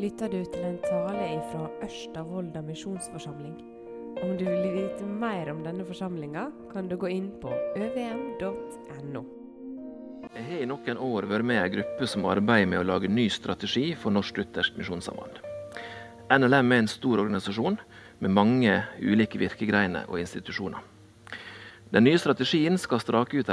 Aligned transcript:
lytter 0.00 0.30
du 0.32 0.40
til 0.48 0.62
en 0.64 0.78
tale 0.80 1.24
fra 1.50 1.66
Ørsta 1.84 2.22
misjonsforsamling. 2.64 3.58
Om 4.24 4.30
du 4.38 4.46
vil 4.46 4.72
vite 4.72 5.04
mer 5.04 5.50
om 5.52 5.60
denne 5.64 5.84
forsamlinga, 5.84 6.46
kan 6.72 6.88
du 6.88 6.96
gå 6.96 7.10
inn 7.12 7.26
på 7.42 7.52
øvm.no. 7.76 9.22
Jeg 10.30 10.46
har 10.46 10.62
i 10.62 10.70
noen 10.70 11.02
år 11.04 11.28
vært 11.28 11.48
med 11.50 11.58
i 11.58 11.60
en 11.66 11.74
gruppe 11.74 12.08
som 12.08 12.24
arbeider 12.32 12.70
med 12.72 12.80
å 12.80 12.88
lage 12.94 13.12
ny 13.12 13.26
strategi 13.32 13.90
for 13.98 14.14
Norsk 14.14 14.40
Luthersk 14.40 14.80
Misjonssamband. 14.80 15.42
NLM 16.32 16.72
er 16.72 16.84
en 16.84 16.90
stor 16.90 17.20
organisasjon 17.26 17.76
med 18.24 18.36
mange 18.40 18.80
ulike 19.02 19.40
virkegreiner 19.42 20.08
og 20.08 20.22
institusjoner. 20.22 20.80
Den 21.92 22.06
nye 22.06 22.20
strategien 22.22 22.78
skal 22.80 23.02
ut 23.42 23.52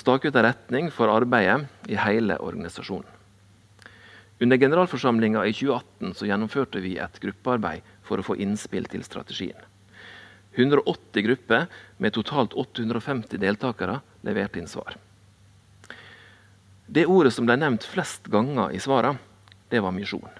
stake 0.00 0.30
ut 0.30 0.36
en 0.38 0.46
retning 0.48 0.92
for 0.94 1.12
arbeidet 1.12 1.66
i 1.90 1.98
hele 1.98 2.38
organisasjonen. 2.40 3.19
Under 4.40 4.56
generalforsamlinga 4.56 5.46
i 5.46 5.52
2018 5.52 6.14
så 6.14 6.26
gjennomførte 6.26 6.80
vi 6.80 6.94
et 6.96 7.20
gruppearbeid 7.20 7.84
for 8.02 8.20
å 8.20 8.24
få 8.24 8.38
innspill 8.40 8.86
til 8.88 9.04
strategien. 9.04 9.58
180 10.56 11.26
grupper 11.26 11.66
med 12.00 12.14
totalt 12.16 12.56
850 12.56 13.36
deltakere 13.38 14.00
leverte 14.24 14.58
inn 14.58 14.70
svar. 14.70 14.96
Det 16.90 17.04
ordet 17.06 17.34
som 17.36 17.46
ble 17.46 17.58
nevnt 17.60 17.84
flest 17.86 18.32
ganger 18.32 18.72
i 18.74 18.80
svarene, 18.82 19.20
det 19.70 19.84
var 19.84 19.94
misjon. 19.94 20.32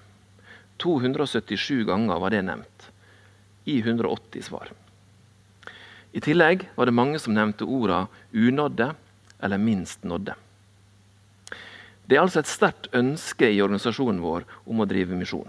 277 0.83 1.85
ganger 1.87 2.19
var 2.25 2.33
det 2.33 2.43
nevnt. 2.43 2.89
I 3.69 3.79
180 3.85 4.49
svar. 4.49 4.73
I 6.11 6.25
tillegg 6.25 6.71
var 6.75 6.89
det 6.89 6.97
mange 6.97 7.21
som 7.23 7.37
nevnte 7.37 7.69
ordene 7.69 8.09
'unådde' 8.33 8.95
eller 9.39 9.59
'minst 9.59 10.03
nådde'. 10.03 10.35
Det 12.11 12.17
er 12.19 12.25
altså 12.25 12.41
et 12.43 12.51
sterkt 12.51 12.89
ønske 12.91 13.47
i 13.47 13.61
organisasjonen 13.63 14.19
vår 14.19 14.43
om 14.67 14.81
å 14.83 14.87
drive 14.91 15.15
misjon. 15.15 15.47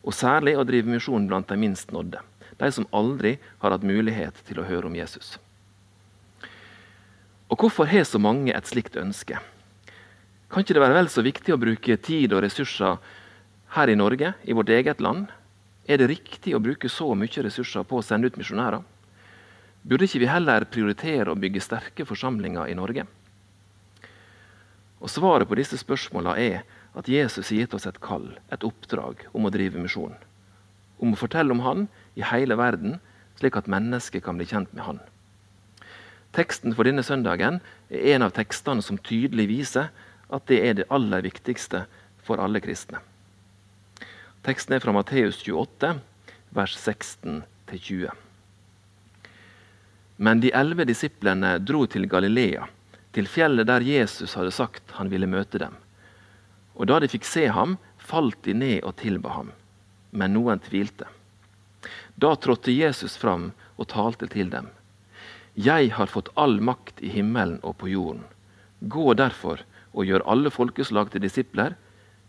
Og 0.00 0.16
særlig 0.16 0.54
å 0.56 0.64
drive 0.64 0.88
misjon 0.88 1.26
blant 1.28 1.50
de 1.52 1.58
minst 1.60 1.92
nådde. 1.92 2.22
De 2.56 2.70
som 2.72 2.86
aldri 2.96 3.34
har 3.60 3.74
hatt 3.74 3.84
mulighet 3.84 4.40
til 4.48 4.62
å 4.62 4.64
høre 4.64 4.88
om 4.88 4.96
Jesus. 4.96 5.36
Og 7.52 7.60
Hvorfor 7.60 7.90
har 7.92 8.08
så 8.08 8.16
mange 8.16 8.56
et 8.56 8.72
slikt 8.72 8.96
ønske? 8.96 9.36
Kan 10.48 10.64
ikke 10.64 10.78
det 10.78 10.84
være 10.86 10.96
vel 10.96 11.12
så 11.12 11.24
viktig 11.24 11.52
å 11.52 11.60
bruke 11.60 12.00
tid 12.00 12.32
og 12.32 12.40
ressurser 12.46 12.96
her 13.76 13.92
i 13.92 13.96
Norge, 14.00 14.32
i 14.48 14.56
vårt 14.56 14.72
eget 14.72 15.04
land? 15.04 15.28
Er 15.84 16.00
det 16.00 16.08
riktig 16.08 16.56
å 16.56 16.64
bruke 16.64 16.88
så 16.88 17.12
mye 17.12 17.44
ressurser 17.44 17.84
på 17.84 18.00
å 18.00 18.06
sende 18.06 18.32
ut 18.32 18.40
misjonærer? 18.40 18.80
Burde 19.84 20.08
ikke 20.08 20.24
vi 20.24 20.32
heller 20.32 20.64
prioritere 20.72 21.28
å 21.28 21.36
bygge 21.36 21.68
sterke 21.68 22.08
forsamlinger 22.08 22.72
i 22.72 22.78
Norge? 22.80 23.04
Og 25.02 25.10
Svaret 25.10 25.48
på 25.50 25.58
disse 25.58 25.76
spørsmålene 25.80 26.38
er 26.38 26.60
at 26.94 27.08
Jesus 27.10 27.48
har 27.50 27.64
gitt 27.64 27.74
oss 27.74 27.88
et 27.88 27.98
kall, 28.04 28.28
et 28.54 28.62
oppdrag, 28.62 29.24
om 29.34 29.48
å 29.48 29.50
drive 29.50 29.80
misjon. 29.82 30.14
Om 31.02 31.16
å 31.16 31.18
fortelle 31.18 31.50
om 31.54 31.62
Han 31.64 31.88
i 32.14 32.22
hele 32.22 32.54
verden, 32.60 33.00
slik 33.40 33.56
at 33.58 33.70
mennesker 33.70 34.22
kan 34.22 34.38
bli 34.38 34.46
kjent 34.46 34.70
med 34.76 34.86
Han. 34.86 35.00
Teksten 36.32 36.76
for 36.76 36.86
denne 36.86 37.02
søndagen 37.04 37.58
er 37.90 38.14
en 38.14 38.24
av 38.28 38.34
tekstene 38.36 38.84
som 38.84 39.00
tydelig 39.00 39.48
viser 39.50 39.90
at 40.32 40.46
det 40.48 40.60
er 40.64 40.76
det 40.78 40.88
aller 40.94 41.24
viktigste 41.26 41.84
for 42.24 42.40
alle 42.40 42.62
kristne. 42.62 43.02
Teksten 44.46 44.76
er 44.76 44.82
fra 44.82 44.94
Matteus 44.94 45.42
28, 45.42 45.96
vers 46.54 46.76
16-20. 46.78 48.06
Men 50.22 50.40
de 50.42 50.52
elleve 50.54 50.86
disiplene 50.86 51.56
dro 51.58 51.84
til 51.90 52.06
Galilea, 52.10 52.68
til 53.12 53.28
fjellet 53.28 53.68
der 53.68 53.84
Jesus 53.84 54.34
hadde 54.38 54.52
sagt 54.54 54.94
han 54.96 55.10
ville 55.12 55.28
møte 55.28 55.60
dem. 55.60 55.74
Og 56.74 56.88
da 56.88 56.98
de 57.02 57.10
fikk 57.12 57.26
se 57.28 57.46
ham, 57.52 57.76
falt 57.98 58.38
de 58.46 58.54
ned 58.56 58.78
og 58.88 58.96
tilba 59.00 59.34
ham. 59.36 59.50
Men 60.12 60.34
noen 60.36 60.60
tvilte. 60.64 61.08
Da 62.16 62.34
trådte 62.36 62.72
Jesus 62.72 63.16
fram 63.20 63.50
og 63.76 63.88
talte 63.92 64.28
til 64.32 64.50
dem. 64.52 64.68
Jeg 65.54 65.92
har 65.96 66.08
fått 66.08 66.30
all 66.40 66.60
makt 66.64 67.02
i 67.04 67.10
himmelen 67.12 67.58
og 67.62 67.76
på 67.82 67.90
jorden. 67.92 68.24
Gå 68.80 69.12
derfor 69.20 69.60
og 69.92 70.08
gjør 70.08 70.24
alle 70.28 70.50
folkeslag 70.50 71.12
til 71.12 71.24
disipler. 71.24 71.76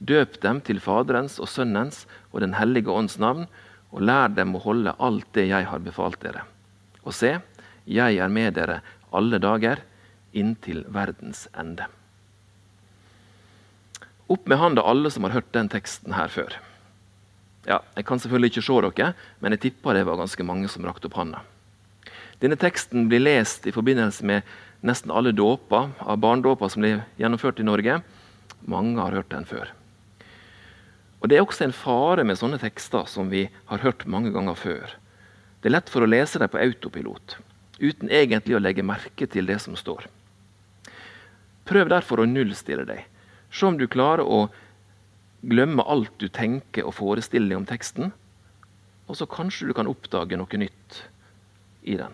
Døp 0.04 0.42
dem 0.44 0.60
til 0.60 0.82
Faderens 0.84 1.40
og 1.40 1.48
Sønnens 1.48 2.04
og 2.32 2.42
Den 2.44 2.58
hellige 2.60 2.92
ånds 2.92 3.16
navn, 3.20 3.48
og 3.94 4.02
lær 4.02 4.34
dem 4.34 4.56
å 4.58 4.60
holde 4.60 4.96
alt 5.00 5.28
det 5.38 5.48
jeg 5.48 5.70
har 5.70 5.80
befalt 5.80 6.20
dere. 6.20 6.44
Og 7.06 7.14
se, 7.16 7.38
jeg 7.86 8.18
er 8.18 8.32
med 8.32 8.56
dere 8.58 8.82
alle 9.14 9.40
dager 9.40 9.84
inntil 10.34 10.84
verdens 10.92 11.48
ende. 11.58 11.88
Opp 14.28 14.48
med 14.48 14.58
handa 14.58 14.84
alle 14.88 15.12
som 15.12 15.26
har 15.28 15.36
hørt 15.36 15.52
den 15.54 15.70
teksten 15.70 16.16
her 16.16 16.32
før. 16.32 16.56
Ja, 17.68 17.80
Jeg 17.96 18.06
kan 18.06 18.20
selvfølgelig 18.20 18.52
ikke 18.52 18.66
se 18.66 18.82
dere, 18.82 19.14
men 19.40 19.52
jeg 19.52 19.60
tipper 19.60 19.94
det 19.94 20.06
var 20.06 20.20
ganske 20.20 20.44
mange 20.44 20.68
som 20.68 20.84
rakte 20.86 21.08
opp 21.08 21.16
handa. 21.16 21.44
Denne 22.42 22.58
teksten 22.60 23.08
blir 23.08 23.24
lest 23.24 23.68
i 23.68 23.72
forbindelse 23.72 24.26
med 24.26 24.44
nesten 24.84 25.12
alle 25.16 25.32
dåper 25.32 25.94
av 26.00 26.20
barndåper 26.20 26.68
som 26.68 26.84
blir 26.84 27.06
gjennomført 27.20 27.62
i 27.62 27.68
Norge. 27.68 28.02
Mange 28.68 29.00
har 29.00 29.16
hørt 29.16 29.32
den 29.32 29.46
før. 29.46 29.72
Og 31.22 31.30
Det 31.30 31.38
er 31.38 31.46
også 31.46 31.64
en 31.64 31.76
fare 31.76 32.26
med 32.28 32.36
sånne 32.36 32.60
tekster 32.60 33.06
som 33.08 33.30
vi 33.32 33.46
har 33.70 33.80
hørt 33.80 34.04
mange 34.06 34.34
ganger 34.36 34.56
før. 34.60 34.98
Det 35.62 35.70
er 35.70 35.78
lett 35.78 35.90
for 35.90 36.04
å 36.04 36.10
lese 36.10 36.40
dem 36.40 36.52
på 36.52 36.60
autopilot, 36.60 37.38
uten 37.80 38.12
egentlig 38.12 38.58
å 38.58 38.60
legge 38.60 38.84
merke 38.84 39.24
til 39.32 39.48
det 39.48 39.62
som 39.64 39.78
står. 39.80 40.10
Prøv 41.70 41.92
derfor 41.92 42.24
å 42.24 42.28
nullstille 42.28 42.86
deg. 42.88 43.06
Se 43.54 43.68
om 43.68 43.78
du 43.80 43.88
klarer 43.88 44.26
å 44.26 44.48
glemme 45.44 45.86
alt 45.88 46.14
du 46.20 46.28
tenker 46.32 46.88
og 46.88 46.96
forestiller 46.98 47.52
deg 47.52 47.62
om 47.62 47.70
teksten. 47.70 48.12
Og 49.08 49.20
så 49.20 49.28
kanskje 49.30 49.70
du 49.70 49.74
kan 49.78 49.90
oppdage 49.92 50.40
noe 50.40 50.60
nytt 50.60 51.00
i 51.84 51.98
den. 52.00 52.14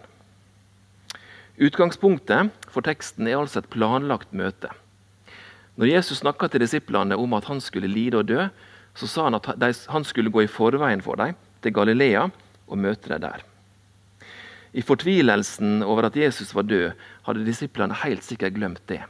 Utgangspunktet 1.59 2.53
for 2.71 2.85
teksten 2.85 3.27
er 3.27 3.39
altså 3.39 3.61
et 3.61 3.71
planlagt 3.73 4.31
møte. 4.31 4.71
Når 5.79 5.93
Jesus 5.93 6.21
snakka 6.21 6.49
til 6.51 6.63
disiplene 6.63 7.17
om 7.19 7.35
at 7.37 7.47
han 7.47 7.61
skulle 7.63 7.91
lide 7.91 8.19
og 8.19 8.29
dø, 8.31 8.47
så 8.95 9.07
sa 9.07 9.27
han 9.27 9.37
at 9.37 9.47
han 9.91 10.07
skulle 10.07 10.31
gå 10.33 10.43
i 10.43 10.51
forveien 10.51 11.03
for 11.03 11.19
dem 11.19 11.37
til 11.63 11.75
Galilea 11.75 12.25
og 12.67 12.79
møte 12.79 13.11
dem 13.11 13.23
der. 13.23 13.45
I 14.73 14.83
fortvilelsen 14.85 15.81
over 15.83 16.09
at 16.09 16.17
Jesus 16.19 16.51
var 16.55 16.67
død, 16.67 16.91
hadde 17.25 17.45
disiplene 17.47 17.95
helt 18.03 18.23
sikkert 18.23 18.57
glemt 18.57 18.83
det. 18.91 19.01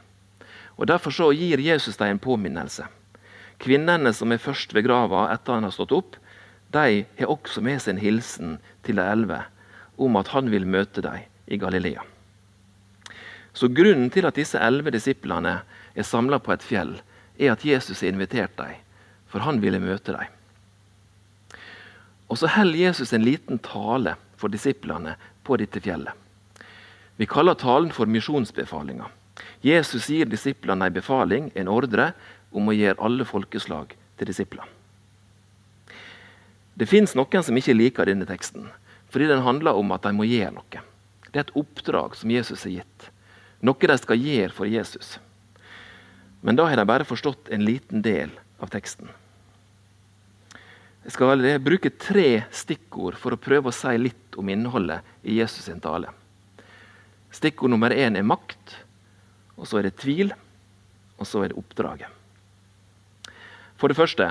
Og 0.80 0.88
Derfor 0.88 1.12
så 1.12 1.28
gir 1.36 1.60
Jesus 1.60 1.98
dem 2.00 2.16
en 2.16 2.22
påminnelse. 2.22 2.86
Kvinnene 3.60 4.14
som 4.16 4.32
er 4.32 4.40
først 4.40 4.72
ved 4.72 4.86
grava 4.86 5.26
etter 5.34 5.58
han 5.58 5.66
har 5.68 5.74
stått 5.76 5.92
opp, 5.92 6.16
de 6.72 7.04
har 7.18 7.28
også 7.28 7.60
med 7.60 7.82
sin 7.84 8.00
hilsen 8.00 8.56
til 8.86 8.96
de 8.96 9.04
elleve 9.04 9.42
om 10.00 10.16
at 10.16 10.30
han 10.32 10.48
vil 10.48 10.64
møte 10.64 11.04
dem 11.04 11.26
i 11.50 11.58
Galilea. 11.60 12.00
Så 13.52 13.68
Grunnen 13.68 14.08
til 14.14 14.24
at 14.24 14.38
disse 14.38 14.56
elleve 14.62 14.94
disiplene 14.94 15.58
er 15.92 16.06
samla 16.06 16.38
på 16.40 16.54
et 16.54 16.64
fjell, 16.64 16.94
er 17.36 17.52
at 17.52 17.64
Jesus 17.66 18.00
har 18.00 18.14
invitert 18.14 18.56
dem, 18.56 18.78
for 19.28 19.44
han 19.44 19.60
ville 19.60 19.82
møte 19.82 20.14
dem. 20.16 21.60
Og 22.30 22.38
Så 22.38 22.46
holder 22.46 22.78
Jesus 22.78 23.12
en 23.12 23.26
liten 23.26 23.58
tale 23.58 24.14
for 24.38 24.48
disiplene 24.48 25.16
på 25.44 25.58
dette 25.60 25.82
fjellet. 25.82 26.14
Vi 27.18 27.26
kaller 27.26 27.58
talen 27.58 27.90
for 27.92 28.06
misjonsbefalinga. 28.06 29.10
Jesus 29.64 30.08
gir 30.10 30.28
disiplene 30.30 30.88
en 30.88 30.94
befaling, 30.94 31.50
en 31.54 31.70
ordre, 31.70 32.12
om 32.50 32.68
å 32.68 32.74
gjøre 32.74 33.00
alle 33.04 33.26
folkeslag 33.28 33.94
til 34.18 34.30
disipler. 34.30 34.66
Det 36.74 36.88
fins 36.88 37.12
noen 37.18 37.44
som 37.44 37.56
ikke 37.58 37.76
liker 37.76 38.08
denne 38.08 38.26
teksten, 38.28 38.70
fordi 39.12 39.28
den 39.30 39.44
handler 39.44 39.76
om 39.76 39.92
at 39.92 40.06
de 40.06 40.14
må 40.16 40.26
gjøre 40.28 40.54
noe. 40.56 40.84
Det 41.30 41.38
er 41.38 41.46
et 41.46 41.56
oppdrag 41.58 42.16
som 42.18 42.30
Jesus 42.32 42.64
har 42.66 42.80
gitt. 42.80 43.10
Noe 43.60 43.90
de 43.90 43.96
skal 44.00 44.18
gjøre 44.18 44.54
for 44.56 44.70
Jesus. 44.70 45.18
Men 46.40 46.56
da 46.56 46.66
har 46.70 46.80
de 46.80 46.86
bare 46.88 47.06
forstått 47.06 47.50
en 47.52 47.66
liten 47.66 48.02
del 48.02 48.32
av 48.58 48.72
teksten. 48.72 49.10
Jeg 51.04 51.14
skal 51.14 51.44
bruke 51.64 51.92
tre 51.96 52.44
stikkord 52.52 53.16
for 53.20 53.34
å 53.34 53.40
prøve 53.40 53.70
å 53.70 53.74
si 53.74 53.92
litt 53.98 54.36
om 54.40 54.48
innholdet 54.52 55.04
i 55.24 55.38
Jesus' 55.40 55.68
sin 55.68 55.80
tale. 55.80 56.10
Stikkord 57.32 57.72
nummer 57.72 57.92
én 57.94 58.18
er 58.18 58.26
makt. 58.26 58.76
Og 59.60 59.68
så 59.68 59.80
er 59.80 59.88
det 59.88 59.98
tvil, 60.00 60.32
og 61.20 61.28
så 61.28 61.44
er 61.44 61.52
det 61.52 61.60
oppdraget. 61.60 62.08
For 63.76 63.92
det 63.92 63.98
første 63.98 64.30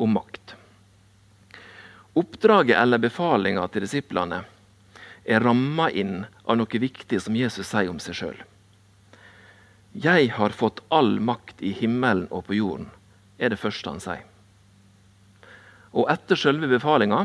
om 0.00 0.14
makt. 0.16 0.54
Oppdraget 2.16 2.80
eller 2.80 2.98
befalinga 2.98 3.66
til 3.68 3.84
disiplene 3.84 4.40
er 5.24 5.44
ramma 5.44 5.90
inn 5.92 6.24
av 6.44 6.58
noe 6.58 6.80
viktig 6.82 7.20
som 7.20 7.36
Jesus 7.36 7.68
sier 7.68 7.92
om 7.92 8.00
seg 8.02 8.16
sjøl. 8.16 8.40
Jeg 9.92 10.32
har 10.36 10.56
fått 10.56 10.82
all 10.88 11.18
makt 11.20 11.62
i 11.66 11.74
himmelen 11.76 12.28
og 12.30 12.46
på 12.48 12.56
jorden, 12.56 12.88
er 13.38 13.52
det 13.52 13.60
første 13.60 13.90
han 13.90 14.02
sier. 14.02 14.24
Og 15.92 16.06
etter 16.12 16.38
selve 16.38 16.70
befalinga 16.70 17.24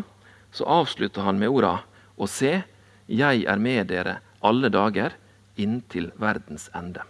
så 0.56 0.68
avslutter 0.82 1.26
han 1.28 1.38
med 1.40 1.52
orda 1.52 1.84
Og 2.16 2.30
se, 2.32 2.62
jeg 3.12 3.44
er 3.44 3.60
med 3.60 3.90
dere 3.92 4.22
alle 4.40 4.70
dager 4.72 5.18
inntil 5.60 6.14
verdens 6.16 6.70
ende. 6.74 7.04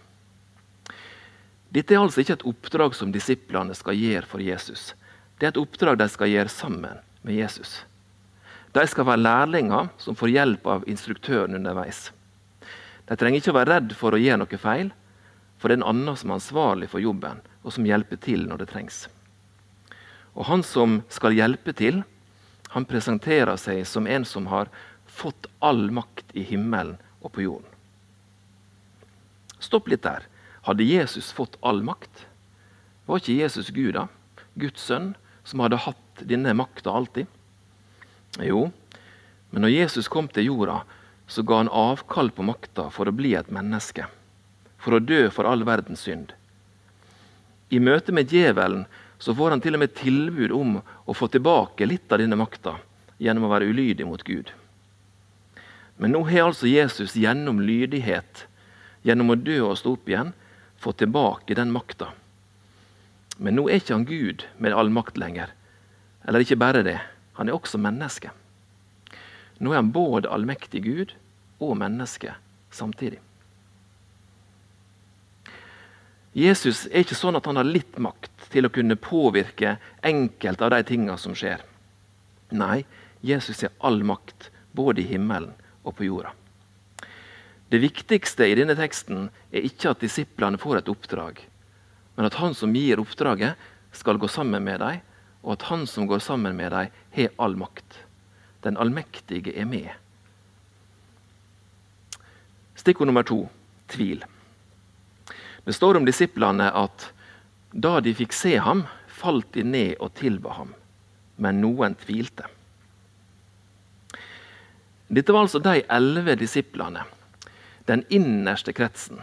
Dette 1.74 1.94
er 1.94 2.00
altså 2.00 2.22
ikke 2.22 2.36
et 2.38 2.46
oppdrag 2.46 2.94
som 2.94 3.12
disiplene 3.12 3.74
skal 3.74 3.98
gjøre 3.98 4.26
for 4.26 4.40
Jesus. 4.40 4.94
det 5.38 5.46
er 5.46 5.52
et 5.52 5.60
oppdrag 5.60 5.98
de 5.98 6.08
skal 6.08 6.30
gjøre 6.30 6.48
sammen 6.48 6.98
med 7.22 7.34
Jesus. 7.34 7.84
De 8.72 8.86
skal 8.86 9.06
være 9.06 9.20
lærlinger 9.24 9.88
som 9.98 10.16
får 10.16 10.28
hjelp 10.28 10.66
av 10.66 10.84
instruktøren 10.88 11.54
underveis. 11.54 12.10
De 13.08 13.16
trenger 13.16 13.40
ikke 13.40 13.52
å 13.52 13.58
være 13.58 13.72
redd 13.74 13.92
for 13.96 14.14
å 14.14 14.20
gjøre 14.20 14.40
noe 14.42 14.58
feil, 14.58 14.90
for 15.58 15.68
det 15.68 15.76
er 15.76 15.82
en 15.82 15.90
annen 15.92 16.16
som 16.16 16.30
er 16.30 16.38
ansvarlig 16.38 16.88
for 16.92 17.00
jobben, 17.00 17.40
og 17.62 17.72
som 17.72 17.86
hjelper 17.86 18.20
til 18.20 18.46
når 18.48 18.62
det 18.62 18.68
trengs. 18.72 19.06
Og 20.36 20.44
Han 20.44 20.62
som 20.62 21.02
skal 21.08 21.36
hjelpe 21.36 21.72
til, 21.72 22.02
han 22.76 22.84
presenterer 22.84 23.56
seg 23.56 23.86
som 23.88 24.06
en 24.06 24.24
som 24.28 24.48
har 24.50 24.68
fått 25.06 25.46
all 25.64 25.86
makt 25.90 26.34
i 26.36 26.42
himmelen 26.44 26.98
og 27.22 27.32
på 27.32 27.46
jorden. 27.46 27.70
Stopp 29.62 29.88
litt 29.88 30.04
der. 30.04 30.26
Hadde 30.66 30.84
Jesus 30.84 31.30
fått 31.32 31.58
all 31.62 31.84
makt? 31.86 32.26
Var 33.06 33.20
ikke 33.22 33.38
Jesus 33.38 33.70
Gud, 33.70 33.94
da? 33.94 34.08
Guds 34.58 34.82
sønn, 34.82 35.12
som 35.46 35.62
hadde 35.62 35.78
hatt 35.84 36.24
denne 36.26 36.56
makta 36.58 36.90
alltid? 36.90 37.30
Jo, 38.42 38.64
men 39.54 39.62
når 39.62 39.70
Jesus 39.76 40.08
kom 40.10 40.26
til 40.26 40.48
jorda, 40.48 40.80
så 41.30 41.44
ga 41.46 41.60
han 41.60 41.70
avkall 41.70 42.32
på 42.34 42.44
makta 42.46 42.88
for 42.90 43.06
å 43.06 43.14
bli 43.14 43.36
et 43.38 43.52
menneske. 43.54 44.08
For 44.82 44.98
å 44.98 45.02
dø 45.02 45.28
for 45.30 45.46
all 45.46 45.62
verdens 45.66 46.02
synd. 46.06 46.34
I 47.70 47.78
møte 47.82 48.14
med 48.14 48.34
djevelen 48.34 48.84
så 49.22 49.34
får 49.34 49.54
han 49.54 49.62
til 49.62 49.78
og 49.78 49.82
med 49.82 49.94
tilbud 49.96 50.52
om 50.54 50.80
å 50.82 51.14
få 51.14 51.30
tilbake 51.30 51.86
litt 51.86 52.10
av 52.10 52.20
denne 52.22 52.38
makta 52.38 52.76
gjennom 53.22 53.46
å 53.46 53.52
være 53.54 53.70
ulydig 53.70 54.06
mot 54.06 54.22
Gud. 54.26 54.50
Men 55.96 56.12
nå 56.12 56.24
har 56.28 56.50
altså 56.50 56.68
Jesus 56.68 57.14
gjennom 57.16 57.62
lydighet, 57.62 58.44
gjennom 59.06 59.32
å 59.32 59.38
dø 59.38 59.62
og 59.70 59.78
stå 59.80 59.94
opp 59.96 60.10
igjen, 60.10 60.34
fått 60.78 61.02
tilbake 61.02 61.54
den 61.54 61.72
makta. 61.74 62.12
Men 63.36 63.56
nå 63.58 63.66
er 63.68 63.80
ikke 63.80 63.94
han 63.94 64.08
Gud 64.08 64.46
med 64.58 64.74
all 64.76 64.90
makt 64.92 65.18
lenger. 65.20 65.52
Eller 66.26 66.42
ikke 66.42 66.58
bare 66.60 66.84
det, 66.86 66.98
han 67.36 67.48
er 67.48 67.56
også 67.56 67.80
menneske. 67.80 68.32
Nå 69.58 69.72
er 69.72 69.80
han 69.80 69.92
både 69.92 70.32
allmektig 70.32 70.82
Gud 70.84 71.14
og 71.60 71.76
menneske 71.80 72.34
samtidig. 72.70 73.20
Jesus 76.36 76.84
er 76.90 77.00
ikke 77.00 77.16
sånn 77.16 77.38
at 77.38 77.46
han 77.48 77.56
har 77.56 77.64
litt 77.64 77.96
makt 78.02 78.50
til 78.52 78.68
å 78.68 78.72
kunne 78.72 78.98
påvirke 79.00 79.78
enkelte 80.04 80.66
av 80.66 80.74
de 80.74 80.82
tingene 80.84 81.16
som 81.20 81.32
skjer. 81.36 81.62
Nei, 82.52 82.84
Jesus 83.24 83.62
har 83.64 83.72
all 83.80 84.02
makt, 84.04 84.50
både 84.76 85.00
i 85.00 85.08
himmelen 85.08 85.54
og 85.82 85.96
på 85.96 86.04
jorda. 86.10 86.34
Det 87.68 87.82
viktigste 87.82 88.46
i 88.46 88.54
denne 88.54 88.76
teksten 88.78 89.26
er 89.50 89.66
ikke 89.66 89.90
at 89.90 90.02
disiplene 90.04 90.60
får 90.60 90.80
et 90.80 90.90
oppdrag, 90.92 91.40
men 92.16 92.28
at 92.28 92.38
han 92.38 92.54
som 92.54 92.74
gir 92.76 93.02
oppdraget, 93.02 93.56
skal 93.96 94.20
gå 94.20 94.28
sammen 94.28 94.62
med 94.62 94.80
dem, 94.82 95.00
og 95.42 95.54
at 95.56 95.66
han 95.70 95.86
som 95.88 96.06
går 96.06 96.20
sammen 96.20 96.56
med 96.58 96.70
dem, 96.74 96.90
har 97.16 97.32
all 97.40 97.56
makt. 97.56 98.02
Den 98.62 98.76
allmektige 98.76 99.54
er 99.56 99.64
med. 99.64 99.88
Stikkord 102.76 103.08
nummer 103.08 103.24
to 103.24 103.46
tvil. 103.88 104.24
Det 105.64 105.74
står 105.74 105.98
om 105.98 106.06
disiplene 106.06 106.68
at 106.70 107.08
da 107.72 107.98
de 108.04 108.12
fikk 108.14 108.34
se 108.36 108.56
ham, 108.62 108.84
falt 109.08 109.48
de 109.56 109.64
ned 109.64 109.96
og 109.98 110.12
tilba 110.18 110.54
ham. 110.60 110.74
Men 111.42 111.60
noen 111.64 111.96
tvilte. 111.98 112.46
Dette 115.08 115.32
var 115.32 115.46
altså 115.46 115.60
de 115.62 115.82
elleve 115.92 116.34
disiplene, 116.38 117.04
den 117.86 118.04
innerste 118.08 118.74
kretsen. 118.76 119.20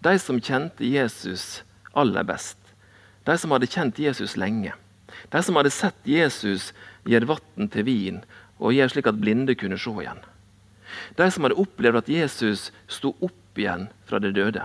De 0.00 0.18
som 0.18 0.40
kjente 0.40 0.86
Jesus 0.86 1.62
aller 1.92 2.24
best. 2.24 2.58
De 3.24 3.36
som 3.38 3.52
hadde 3.54 3.68
kjent 3.70 3.98
Jesus 3.98 4.36
lenge. 4.36 4.72
De 5.32 5.42
som 5.42 5.56
hadde 5.58 5.72
sett 5.74 6.08
Jesus 6.08 6.72
gjøre 7.06 7.28
vann 7.34 7.70
til 7.72 7.86
vin 7.86 8.22
og 8.58 8.74
gjøre 8.76 8.94
slik 8.94 9.08
at 9.10 9.20
blinde 9.20 9.56
kunne 9.58 9.78
se 9.80 9.92
igjen. 9.92 10.20
De 11.18 11.26
som 11.32 11.44
hadde 11.44 11.58
opplevd 11.60 12.00
at 12.00 12.12
Jesus 12.12 12.70
sto 12.88 13.12
opp 13.20 13.58
igjen 13.60 13.88
fra 14.08 14.20
det 14.22 14.34
døde. 14.36 14.64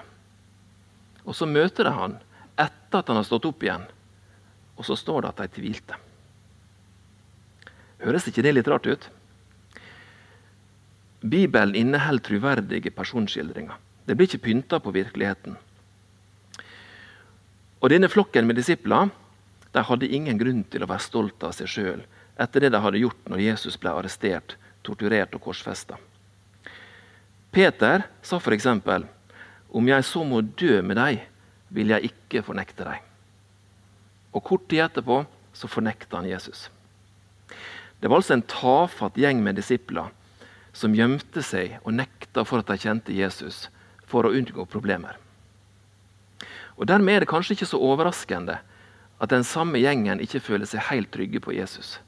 Og 1.25 1.35
så 1.37 1.47
møter 1.49 1.87
de 1.87 1.95
han 1.95 2.17
etter 2.59 3.01
at 3.01 3.09
han 3.09 3.19
har 3.19 3.27
stått 3.27 3.47
opp 3.49 3.63
igjen, 3.63 3.83
og 4.77 4.87
så 4.87 4.97
står 4.97 5.23
det 5.23 5.31
at 5.31 5.41
de 5.41 5.59
tvilte. 5.59 5.97
Høres 8.01 8.27
ikke 8.29 8.43
det 8.45 8.55
litt 8.55 8.69
rart 8.71 8.87
ut? 8.89 9.09
Bibelen 11.21 11.75
inneholder 11.75 12.23
troverdige 12.25 12.91
personskildringer. 12.91 13.75
Det 14.05 14.15
blir 14.17 14.27
ikke 14.27 14.45
pynta 14.47 14.79
på 14.81 14.93
virkeligheten. 14.93 15.57
Og 17.81 17.89
Denne 17.89 18.09
flokken 18.09 18.47
med 18.47 18.57
disipler 18.57 19.09
de 19.71 19.83
hadde 19.87 20.09
ingen 20.09 20.37
grunn 20.37 20.63
til 20.69 20.83
å 20.83 20.89
være 20.89 21.05
stolt 21.05 21.43
av 21.45 21.53
seg 21.55 21.69
sjøl 21.69 22.01
etter 22.41 22.63
det 22.63 22.71
de 22.73 22.81
hadde 22.81 23.01
gjort 23.01 23.29
når 23.29 23.43
Jesus 23.43 23.77
ble 23.77 23.93
arrestert, 23.93 24.55
torturert 24.81 25.33
og 25.37 25.43
korsfesta. 25.45 25.97
Peter 27.51 28.07
sa 28.23 28.39
f.eks.: 28.39 28.67
om 29.71 29.87
jeg 29.87 30.03
så 30.03 30.23
må 30.23 30.41
dø 30.41 30.81
med 30.81 30.97
deg, 30.97 31.21
vil 31.69 31.93
jeg 31.93 32.11
ikke 32.11 32.43
fornekte 32.43 32.83
deg. 32.87 32.99
Og 34.35 34.43
Kort 34.43 34.67
tid 34.67 34.83
etterpå 34.83 35.21
så 35.53 35.67
fornekta 35.67 36.19
han 36.19 36.29
Jesus. 36.29 36.69
Det 38.01 38.09
var 38.09 38.19
altså 38.19 38.33
en 38.33 38.47
tafatt 38.47 39.19
gjeng 39.19 39.43
med 39.43 39.59
disipler 39.59 40.09
som 40.73 40.95
gjemte 40.95 41.43
seg 41.43 41.79
og 41.83 41.95
nekta 41.97 42.45
for 42.47 42.61
at 42.61 42.69
de 42.71 42.79
kjente 42.79 43.15
Jesus, 43.15 43.67
for 44.07 44.27
å 44.27 44.33
unngå 44.35 44.65
problemer. 44.71 45.17
Og 46.79 46.87
Dermed 46.89 47.13
er 47.13 47.23
det 47.23 47.31
kanskje 47.31 47.57
ikke 47.57 47.69
så 47.69 47.79
overraskende 47.81 48.59
at 49.21 49.29
den 49.29 49.43
samme 49.45 49.79
gjengen 49.79 50.23
ikke 50.23 50.41
føler 50.41 50.65
seg 50.65 50.87
helt 50.89 51.11
trygge 51.13 51.41
på 51.43 51.53
Jesus. 51.53 51.99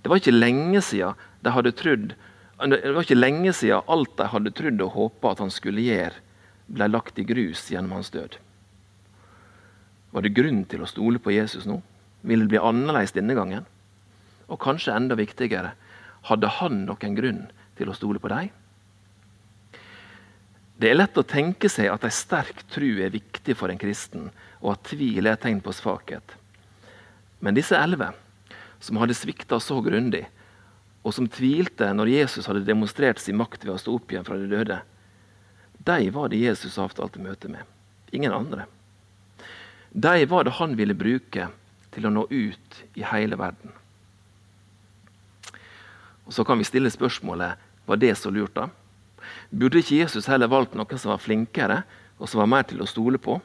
Det 0.00 0.08
var 0.08 0.20
ikke 0.20 0.36
lenge 0.36 0.80
siden 0.84 1.18
de 1.44 1.52
hadde 1.52 1.74
trodd 1.76 2.14
det 2.54 2.92
var 2.94 3.02
ikke 3.02 3.18
lenge 3.18 3.52
siden 3.52 3.82
alt 3.90 4.14
de 4.16 4.28
hadde 4.30 4.52
trodd 4.54 4.82
og 4.84 4.94
håpa 4.94 5.32
at 5.34 5.40
han 5.42 5.50
skulle 5.50 5.82
gjøre, 5.82 6.20
ble 6.70 6.86
lagt 6.88 7.18
i 7.18 7.26
grus 7.26 7.66
gjennom 7.72 7.98
hans 7.98 8.12
død. 8.14 8.38
Var 10.14 10.22
det 10.22 10.36
grunn 10.36 10.62
til 10.70 10.84
å 10.84 10.88
stole 10.88 11.18
på 11.18 11.34
Jesus 11.34 11.66
nå? 11.66 11.80
Ville 12.22 12.46
det 12.46 12.54
bli 12.54 12.62
annerledes 12.62 13.12
denne 13.16 13.34
gangen? 13.36 13.66
Og 14.46 14.60
kanskje 14.62 14.94
enda 14.94 15.18
viktigere, 15.18 15.74
hadde 16.30 16.52
han 16.60 16.84
noen 16.86 17.18
grunn 17.18 17.42
til 17.78 17.90
å 17.90 17.96
stole 17.96 18.22
på 18.22 18.30
deg? 18.32 18.52
Det 20.74 20.90
er 20.90 20.98
lett 20.98 21.18
å 21.18 21.26
tenke 21.26 21.70
seg 21.70 21.88
at 21.92 22.04
ei 22.06 22.14
sterk 22.14 22.64
tru 22.72 22.88
er 23.04 23.14
viktig 23.14 23.54
for 23.56 23.70
en 23.70 23.78
kristen, 23.78 24.30
og 24.58 24.74
at 24.74 24.88
tvil 24.90 25.22
er 25.22 25.36
et 25.36 25.44
tegn 25.44 25.60
på 25.62 25.74
svakhet. 25.74 26.34
Men 27.38 27.54
disse 27.54 27.78
elleve, 27.78 28.10
som 28.82 28.98
hadde 28.98 29.16
svikta 29.16 29.60
så 29.62 29.78
grundig, 29.84 30.24
og 31.04 31.14
som 31.14 31.28
tvilte 31.28 31.90
når 31.94 32.10
Jesus 32.14 32.48
hadde 32.48 32.64
demonstrert 32.66 33.20
sin 33.22 33.38
makt 33.38 33.66
ved 33.66 33.74
å 33.76 33.80
stå 33.80 33.94
opp 33.94 34.10
igjen 34.10 34.26
fra 34.26 34.38
de 34.40 34.48
døde, 34.50 34.80
de 35.84 36.10
var 36.10 36.32
det 36.32 36.40
Jesus 36.40 36.78
avtalte 36.80 37.22
møte 37.22 37.50
med. 37.52 37.62
Ingen 38.16 38.32
andre. 38.32 38.64
De 39.92 40.24
var 40.26 40.46
det 40.46 40.56
han 40.58 40.74
ville 40.78 40.96
bruke 40.96 41.50
til 41.94 42.08
å 42.08 42.12
nå 42.12 42.24
ut 42.30 42.78
i 42.98 43.04
hele 43.06 43.38
verden. 43.38 43.70
Og 46.24 46.32
Så 46.32 46.44
kan 46.44 46.58
vi 46.58 46.64
stille 46.64 46.90
spørsmålet 46.90 47.56
var 47.86 47.96
det 47.96 48.14
så 48.18 48.30
lurt. 48.30 48.54
da? 48.54 48.68
Burde 49.50 49.78
ikke 49.78 50.00
Jesus 50.00 50.26
heller 50.26 50.48
valgt 50.48 50.74
noen 50.74 50.98
som 50.98 51.12
var 51.12 51.22
flinkere 51.22 51.82
og 52.18 52.28
som 52.28 52.40
var 52.40 52.46
mer 52.46 52.62
til 52.62 52.80
å 52.80 52.88
stole 52.88 53.18
på? 53.18 53.40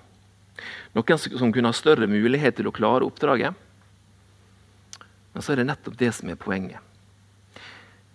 Noen 0.95 1.17
som 1.19 1.51
kunne 1.51 1.71
ha 1.71 1.75
større 1.75 2.07
mulighet 2.07 2.55
til 2.55 2.67
å 2.67 2.75
klare 2.75 3.05
oppdraget? 3.07 3.53
Men 5.33 5.43
så 5.43 5.53
er 5.53 5.61
det 5.61 5.69
nettopp 5.69 5.97
det 5.99 6.11
som 6.15 6.29
er 6.29 6.39
poenget. 6.39 6.79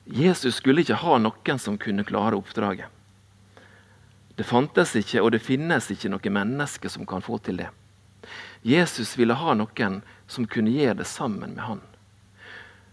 Jesus 0.05 0.59
skulle 0.61 0.83
ikke 0.85 1.01
ha 1.01 1.19
noen 1.19 1.61
som 1.61 1.79
kunne 1.81 2.05
klare 2.05 2.37
oppdraget. 2.37 2.91
Det 4.35 4.45
fantes 4.45 4.97
ikke, 4.99 5.23
og 5.23 5.31
det 5.33 5.45
finnes 5.45 5.87
ikke 5.95 6.11
noe 6.11 6.33
menneske 6.37 6.91
som 6.91 7.07
kan 7.07 7.23
få 7.23 7.39
til 7.39 7.63
det. 7.63 7.71
Jesus 8.67 9.15
ville 9.19 9.37
ha 9.39 9.55
noen 9.55 10.01
som 10.27 10.49
kunne 10.49 10.75
gjøre 10.75 10.99
det 11.03 11.07
sammen 11.09 11.55
med 11.55 11.65
han. 11.65 11.81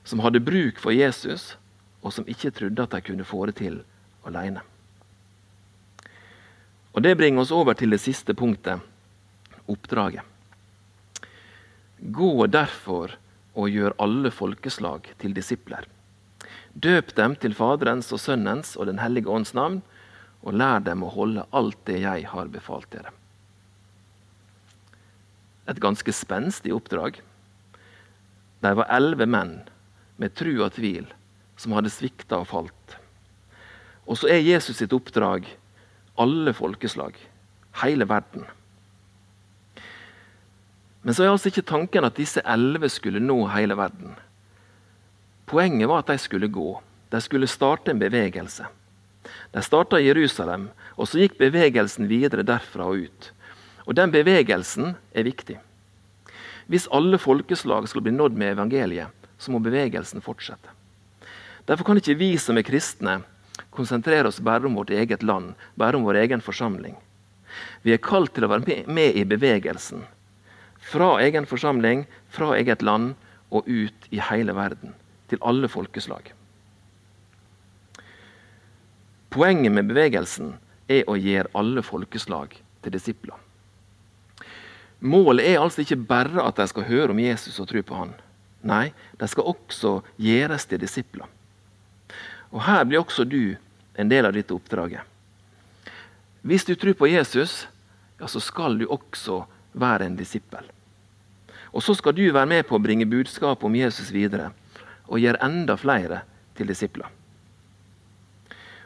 Som 0.03 0.21
hadde 0.21 0.43
bruk 0.43 0.79
for 0.81 0.93
Jesus, 0.93 1.55
og 2.01 2.13
som 2.13 2.27
ikke 2.29 2.51
trodde 2.55 2.83
at 2.83 2.93
de 2.95 3.01
kunne 3.05 3.27
få 3.27 3.45
det 3.49 3.57
til 3.61 3.81
alene. 4.25 4.61
Og 6.91 7.01
Det 7.01 7.15
bringer 7.17 7.41
oss 7.41 7.53
over 7.55 7.73
til 7.73 7.93
det 7.93 8.01
siste 8.03 8.33
punktet 8.33 8.81
oppdraget. 9.71 10.25
Gå 12.01 12.47
derfor 12.47 13.15
og 13.55 13.69
gjør 13.69 13.95
alle 14.01 14.31
folkeslag 14.31 15.07
til 15.21 15.33
disipler. 15.33 15.85
Døp 16.73 17.15
dem 17.15 17.35
til 17.35 17.55
Faderens 17.55 18.11
og 18.11 18.19
Sønnens 18.19 18.75
og 18.75 18.87
Den 18.87 18.99
hellige 18.99 19.29
ånds 19.29 19.53
navn, 19.53 19.81
og 20.41 20.57
lær 20.57 20.79
dem 20.81 21.03
å 21.03 21.11
holde 21.13 21.45
alt 21.53 21.77
det 21.85 21.99
jeg 22.01 22.25
har 22.25 22.47
befalt 22.49 22.89
dere. 22.91 23.11
Et 25.69 25.79
ganske 25.79 26.11
spenstig 26.11 26.73
oppdrag. 26.73 27.19
De 28.61 28.71
var 28.75 28.89
elleve 28.89 29.27
menn 29.29 29.59
med 30.17 30.33
tru 30.33 30.55
og 30.63 30.73
tvil 30.73 31.05
som 31.61 31.75
hadde 31.77 31.93
svikta 31.93 32.41
og 32.41 32.49
falt. 32.49 32.97
Og 34.09 34.17
så 34.17 34.31
er 34.33 34.41
Jesus 34.43 34.81
sitt 34.81 34.93
oppdrag 34.95 35.45
alle 36.19 36.53
folkeslag, 36.53 37.15
hele 37.83 38.07
verden. 38.09 38.43
Men 41.01 41.15
så 41.17 41.25
er 41.25 41.31
altså 41.31 41.49
ikke 41.49 41.65
tanken 41.65 42.05
at 42.05 42.17
disse 42.19 42.43
elleve 42.45 42.89
skulle 42.91 43.21
nå 43.23 43.39
hele 43.55 43.77
verden. 43.77 44.13
Poenget 45.49 45.89
var 45.89 46.03
at 46.03 46.11
de 46.11 46.17
skulle 46.21 46.51
gå. 46.51 46.75
De 47.11 47.21
skulle 47.21 47.49
starte 47.49 47.91
en 47.91 47.99
bevegelse. 47.99 48.67
De 49.51 49.63
starta 49.63 49.99
i 49.99 50.07
Jerusalem, 50.07 50.69
og 50.95 51.09
så 51.09 51.23
gikk 51.23 51.39
bevegelsen 51.39 52.07
videre 52.09 52.45
derfra 52.47 52.87
og 52.91 53.07
ut. 53.07 53.31
Og 53.87 53.97
den 53.97 54.13
bevegelsen 54.13 54.95
er 55.13 55.27
viktig. 55.27 55.57
Hvis 56.71 56.87
alle 56.93 57.17
folkeslag 57.19 57.89
skal 57.89 58.05
bli 58.05 58.13
nådd 58.15 58.37
med 58.37 58.53
evangeliet, 58.55 59.09
så 59.41 59.51
må 59.51 59.59
bevegelsen 59.59 60.23
fortsette. 60.23 60.69
Derfor 61.65 61.87
kan 61.87 61.99
ikke 61.99 62.17
vi 62.19 62.33
som 62.41 62.57
er 62.57 62.65
kristne, 62.65 63.19
konsentrere 63.71 64.29
oss 64.31 64.41
bare 64.43 64.67
om 64.67 64.75
vårt 64.79 64.91
eget 64.95 65.23
land, 65.23 65.53
bare 65.75 65.97
om 65.97 66.05
vår 66.07 66.23
egen 66.23 66.41
forsamling. 66.41 66.95
Vi 67.83 67.93
er 67.93 68.01
kalt 68.01 68.33
til 68.35 68.45
å 68.45 68.51
være 68.51 68.83
med 68.87 69.17
i 69.17 69.25
bevegelsen. 69.27 70.05
Fra 70.81 71.13
egen 71.21 71.45
forsamling, 71.45 72.05
fra 72.29 72.55
eget 72.57 72.81
land 72.81 73.13
og 73.51 73.67
ut 73.67 74.07
i 74.09 74.21
hele 74.31 74.55
verden. 74.57 74.95
Til 75.29 75.39
alle 75.45 75.69
folkeslag. 75.71 76.33
Poenget 79.31 79.71
med 79.71 79.87
bevegelsen 79.87 80.55
er 80.91 81.07
å 81.07 81.15
gjøre 81.15 81.53
alle 81.55 81.83
folkeslag 81.85 82.57
til 82.83 82.95
disipler. 82.95 83.37
Målet 85.01 85.47
er 85.47 85.61
altså 85.61 85.81
ikke 85.81 86.01
bare 86.09 86.43
at 86.43 86.59
de 86.59 86.67
skal 86.69 86.85
høre 86.89 87.13
om 87.13 87.21
Jesus 87.21 87.59
og 87.63 87.69
tro 87.71 87.81
på 87.85 87.95
han. 87.97 88.11
Nei, 88.67 88.91
de 89.17 89.29
skal 89.29 89.47
også 89.49 90.01
gjøres 90.21 90.67
til 90.69 90.81
disipler. 90.83 91.29
Og 92.51 92.63
Her 92.65 92.83
blir 92.85 93.01
også 93.01 93.25
du 93.27 93.55
en 93.95 94.11
del 94.11 94.27
av 94.27 94.35
dette 94.35 94.53
oppdraget. 94.53 95.01
Hvis 96.41 96.65
du 96.65 96.73
tror 96.75 96.97
på 96.97 97.07
Jesus, 97.07 97.67
ja, 98.19 98.27
så 98.27 98.41
skal 98.41 98.77
du 98.79 98.87
også 98.89 99.43
være 99.77 100.07
en 100.09 100.17
disippel. 100.17 100.65
Og 101.71 101.83
så 101.83 101.95
skal 101.95 102.15
du 102.17 102.25
være 102.31 102.49
med 102.49 102.67
på 102.67 102.75
å 102.75 102.83
bringe 102.83 103.07
budskapet 103.07 103.63
om 103.63 103.75
Jesus 103.77 104.11
videre 104.11 104.49
og 105.07 105.21
gjøre 105.21 105.41
enda 105.45 105.77
flere 105.79 106.23
til 106.57 106.67
disipler. 106.67 107.07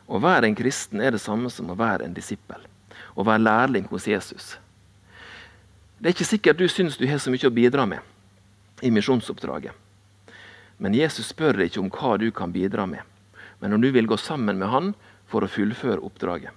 Å 0.05 0.21
være 0.21 0.49
en 0.49 0.57
kristen 0.57 1.01
er 1.01 1.15
det 1.15 1.23
samme 1.23 1.49
som 1.49 1.71
å 1.71 1.77
være 1.79 2.05
en 2.05 2.13
disippel. 2.13 2.61
Å 3.15 3.25
være 3.25 3.41
lærling 3.41 3.87
hos 3.89 4.05
Jesus. 4.07 4.53
Det 5.97 6.11
er 6.11 6.13
ikke 6.13 6.27
sikkert 6.27 6.59
du 6.59 6.67
syns 6.69 6.99
du 6.99 7.07
har 7.09 7.21
så 7.23 7.33
mye 7.33 7.47
å 7.47 7.53
bidra 7.55 7.87
med 7.89 8.85
i 8.85 8.91
misjonsoppdraget. 8.93 9.73
Men 10.77 10.93
Jesus 10.93 11.31
spør 11.31 11.57
deg 11.57 11.71
ikke 11.71 11.81
om 11.81 11.91
hva 11.93 12.17
du 12.19 12.27
kan 12.35 12.51
bidra 12.53 12.85
med, 12.89 13.01
men 13.59 13.73
om 13.73 13.81
du 13.81 13.91
vil 13.91 14.07
gå 14.07 14.17
sammen 14.17 14.59
med 14.59 14.71
han 14.71 14.93
for 15.29 15.45
å 15.45 15.51
fullføre 15.51 16.03
oppdraget. 16.05 16.51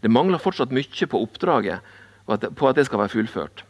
Det 0.00 0.12
mangler 0.12 0.42
fortsatt 0.42 0.74
mye 0.74 1.08
på 1.08 1.22
oppdraget 1.24 1.80
på 2.28 2.68
at 2.68 2.76
det 2.76 2.86
skal 2.88 3.02
være 3.02 3.14
fullført. 3.14 3.64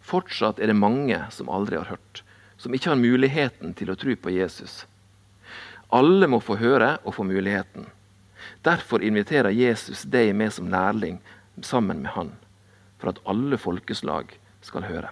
Fortsatt 0.00 0.58
er 0.58 0.70
det 0.70 0.78
mange 0.78 1.18
som 1.30 1.50
aldri 1.52 1.78
har 1.78 1.92
hørt, 1.92 2.22
som 2.58 2.74
ikke 2.74 2.92
har 2.92 3.00
muligheten 3.00 3.74
til 3.78 3.92
å 3.92 3.98
tro 3.98 4.16
på 4.16 4.32
Jesus. 4.34 4.84
Alle 5.90 6.28
må 6.30 6.40
få 6.42 6.58
høre 6.60 6.96
og 7.04 7.14
få 7.16 7.26
muligheten. 7.26 7.86
Derfor 8.64 9.02
inviterer 9.02 9.54
Jesus 9.54 10.04
deg 10.08 10.34
med 10.36 10.52
som 10.54 10.68
lærling 10.70 11.18
sammen 11.62 12.02
med 12.04 12.14
han, 12.14 12.34
for 12.98 13.12
at 13.12 13.20
alle 13.28 13.58
folkeslag 13.60 14.32
skal 14.64 14.86
høre. 14.88 15.10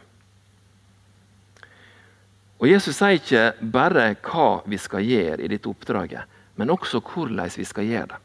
Og 2.59 2.67
Jesus 2.67 2.97
sier 2.99 3.21
ikke 3.21 3.71
bare 3.75 4.11
hva 4.27 4.65
vi 4.67 4.79
skal 4.83 5.05
gjøre 5.07 5.45
i 5.45 5.51
dette 5.51 5.71
oppdraget, 5.71 6.27
men 6.59 6.75
også 6.75 7.01
hvordan 7.01 7.55
vi 7.55 7.65
skal 7.65 7.87
gjøre 7.87 8.11
det. 8.15 8.23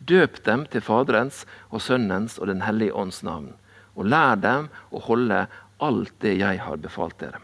Døp 0.00 0.38
dem 0.46 0.64
til 0.72 0.80
Faderens 0.80 1.44
og 1.68 1.82
Sønnens 1.84 2.38
og 2.40 2.48
Den 2.48 2.62
hellige 2.64 2.96
ånds 2.96 3.20
navn, 3.22 3.52
og 3.94 4.08
lær 4.08 4.38
dem 4.40 4.70
å 4.90 5.02
holde 5.04 5.44
alt 5.80 6.14
det 6.24 6.38
jeg 6.40 6.60
har 6.64 6.80
befalt 6.80 7.18
dere. 7.20 7.40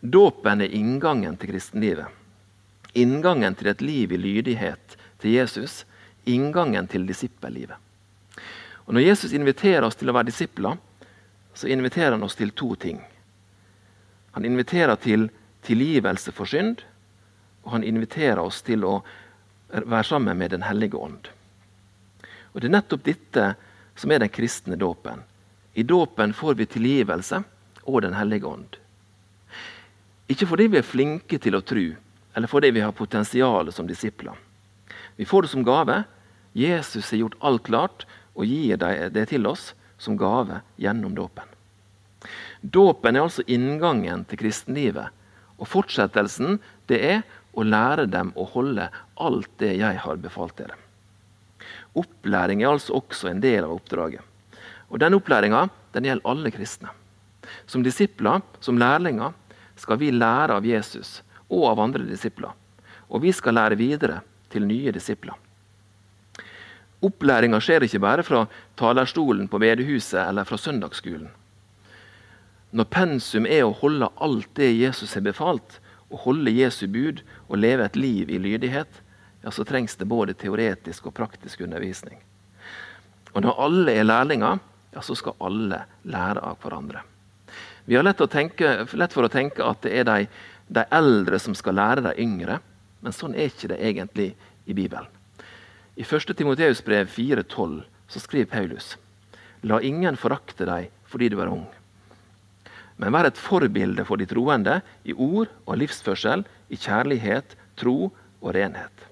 Dåpen 0.00 0.62
er 0.62 0.74
inngangen 0.74 1.34
til 1.36 1.50
kristenlivet. 1.50 2.06
Inngangen 2.94 3.56
til 3.58 3.72
et 3.72 3.82
liv 3.82 4.12
i 4.14 4.20
lydighet 4.20 4.94
til 5.18 5.34
Jesus. 5.34 5.82
Inngangen 6.30 6.86
til 6.86 7.06
disippellivet. 7.08 7.74
Og 8.86 8.94
Når 8.94 9.04
Jesus 9.04 9.34
inviterer 9.34 9.84
oss 9.84 9.98
til 9.98 10.08
å 10.08 10.14
være 10.16 10.30
disipler, 10.30 10.78
så 11.54 11.68
inviterer 11.68 12.14
han 12.14 12.22
oss 12.22 12.38
til 12.38 12.54
to 12.54 12.74
ting. 12.78 13.02
Han 14.32 14.46
inviterer 14.46 14.94
til 14.96 15.26
tilgivelse 15.66 16.32
for 16.32 16.46
synd, 16.46 16.84
han 17.70 17.84
inviterer 17.84 18.40
oss 18.42 18.62
til 18.66 18.84
å 18.84 18.98
være 19.68 20.04
sammen 20.04 20.38
med 20.38 20.50
Den 20.50 20.62
hellige 20.62 20.96
ånd. 20.96 21.28
Og 22.52 22.60
Det 22.60 22.68
er 22.68 22.76
nettopp 22.76 23.04
dette 23.04 23.54
som 23.98 24.10
er 24.10 24.22
den 24.22 24.32
kristne 24.32 24.76
dåpen. 24.76 25.22
I 25.74 25.82
dåpen 25.82 26.32
får 26.32 26.54
vi 26.54 26.66
tilgivelse 26.66 27.42
og 27.84 28.02
Den 28.02 28.14
hellige 28.14 28.46
ånd. 28.46 28.76
Ikke 30.28 30.46
fordi 30.46 30.68
vi 30.68 30.78
er 30.78 30.84
flinke 30.84 31.38
til 31.40 31.56
å 31.56 31.64
tro, 31.64 31.84
eller 32.34 32.48
fordi 32.48 32.70
vi 32.70 32.80
har 32.84 32.92
potensial 32.92 33.72
som 33.72 33.86
disipler. 33.88 34.34
Vi 35.16 35.24
får 35.24 35.42
det 35.42 35.48
som 35.48 35.64
gave. 35.64 36.04
Jesus 36.52 37.10
har 37.10 37.18
gjort 37.18 37.38
alt 37.40 37.62
klart 37.62 38.04
og 38.34 38.46
gir 38.46 38.76
det 38.78 39.24
til 39.30 39.46
oss 39.46 39.72
som 39.98 40.16
gave 40.16 40.60
gjennom 40.76 41.14
dåpen. 41.16 41.44
Dåpen 42.60 43.16
er 43.16 43.24
altså 43.24 43.42
inngangen 43.46 44.24
til 44.28 44.38
kristenlivet. 44.38 45.14
Og 45.58 45.66
fortsettelsen 45.66 46.58
det 46.90 46.98
er 47.02 47.24
å 47.58 47.64
lære 47.66 48.06
dem 48.10 48.30
å 48.38 48.46
holde 48.52 48.86
alt 49.18 49.50
det 49.58 49.74
jeg 49.80 49.98
har 50.04 50.20
befalt 50.22 50.56
dere. 50.60 50.76
Opplæring 51.98 52.62
er 52.62 52.70
altså 52.70 52.94
også 53.00 53.32
en 53.32 53.42
del 53.42 53.66
av 53.66 53.74
oppdraget. 53.74 54.22
Og 54.88 55.00
Den 55.02 55.16
opplæringa 55.18 55.66
den 55.92 56.06
gjelder 56.06 56.30
alle 56.30 56.52
kristne. 56.54 56.92
Som 57.66 57.82
disipler, 57.82 58.42
som 58.60 58.78
lærlinger, 58.78 59.34
skal 59.76 59.98
vi 59.98 60.12
lære 60.12 60.54
av 60.58 60.66
Jesus 60.66 61.20
og 61.48 61.66
av 61.72 61.82
andre 61.82 62.06
disipler. 62.06 62.52
Og 63.08 63.22
vi 63.24 63.32
skal 63.32 63.56
lære 63.56 63.78
videre 63.80 64.20
til 64.52 64.66
nye 64.68 64.92
disipler. 64.92 65.34
Opplæringa 67.04 67.60
skjer 67.62 67.86
ikke 67.86 68.02
bare 68.02 68.24
fra 68.26 68.46
talerstolen 68.78 69.46
på 69.50 69.60
bedehuset 69.62 70.20
eller 70.24 70.46
fra 70.48 70.58
søndagsskolen. 70.58 71.28
Når 72.74 72.88
pensum 72.92 73.46
er 73.48 73.64
å 73.64 73.76
holde 73.80 74.10
alt 74.20 74.50
det 74.58 74.74
Jesus 74.74 75.14
har 75.16 75.24
befalt, 75.24 75.78
å 76.08 76.20
holde 76.24 76.54
Jesu 76.54 76.86
bud 76.90 77.22
og 77.48 77.60
leve 77.60 77.84
et 77.84 77.96
liv 77.96 78.30
i 78.30 78.40
lydighet, 78.40 79.02
ja, 79.42 79.52
så 79.52 79.64
trengs 79.64 79.96
det 79.96 80.08
både 80.08 80.34
teoretisk 80.34 81.08
og 81.08 81.16
praktisk 81.16 81.60
undervisning. 81.66 82.18
Og 83.34 83.44
når 83.44 83.60
alle 83.64 83.94
er 84.00 84.08
lærlinger, 84.08 84.58
ja, 84.94 85.04
så 85.04 85.14
skal 85.18 85.36
alle 85.44 85.84
lære 86.08 86.42
av 86.42 86.58
hverandre. 86.62 87.04
Vi 87.88 87.96
har 87.96 88.04
lett, 88.04 88.20
tenke, 88.32 88.86
lett 88.92 89.14
for 89.14 89.24
å 89.24 89.32
tenke 89.32 89.64
at 89.64 89.84
det 89.84 89.94
er 90.00 90.08
de, 90.08 90.26
de, 90.68 90.84
eldre 90.92 91.38
som 91.40 91.54
skal 91.56 91.78
lære 91.78 92.04
de 92.08 92.14
yngre, 92.20 92.58
men 93.00 93.14
sånn 93.14 93.36
er 93.36 93.52
ikke 93.52 93.70
det 93.72 93.78
egentlig 93.80 94.32
i 94.68 94.76
Bibelen. 94.76 95.06
I 95.96 96.04
1. 96.04 96.34
Timoteus 96.36 96.82
brev 96.84 97.08
4,12 97.10 97.80
så 98.08 98.20
skriver 98.20 98.50
Paulus.: 98.52 98.96
La 99.62 99.80
ingen 99.82 100.16
forakte 100.16 100.66
deg 100.68 100.90
fordi 101.08 101.30
du 101.32 101.40
er 101.40 101.50
ung, 101.50 101.64
men 102.98 103.14
vær 103.14 103.28
et 103.28 103.38
forbilde 103.38 104.04
for 104.06 104.18
de 104.18 104.26
troende 104.26 104.80
i 105.06 105.14
ord 105.14 105.50
og 105.66 105.78
livsførsel, 105.78 106.42
i 106.68 106.76
kjærlighet, 106.76 107.54
tro 107.78 108.10
og 108.10 108.54
renhet. 108.54 109.04